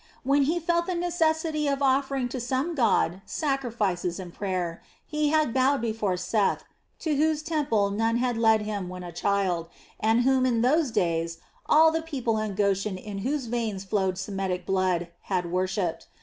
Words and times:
When 0.23 0.45
he 0.49 0.59
felt 0.59 0.87
the 0.87 0.95
necessity 0.95 1.67
of 1.67 1.83
offering 1.83 2.27
to 2.29 2.39
some 2.39 2.73
god 2.73 3.21
sacrifices 3.27 4.19
and 4.19 4.33
prayer, 4.33 4.81
he 5.05 5.29
had 5.29 5.53
bowed 5.53 5.79
before 5.79 6.17
Seth, 6.17 6.63
to 7.01 7.15
whose 7.15 7.43
temple 7.43 7.91
Nun 7.91 8.17
had 8.17 8.35
led 8.35 8.63
him 8.63 8.89
when 8.89 9.03
a 9.03 9.11
child, 9.11 9.69
and 9.99 10.21
whom 10.21 10.43
in 10.43 10.63
those 10.63 10.89
days 10.89 11.37
all 11.67 11.91
the 11.91 12.01
people 12.01 12.39
in 12.39 12.55
Goshen 12.55 12.97
in 12.97 13.19
whose 13.19 13.45
veins 13.45 13.83
flowed 13.83 14.17
Semitic 14.17 14.65
blood 14.65 15.09
had 15.25 15.51
worshipped. 15.51 16.07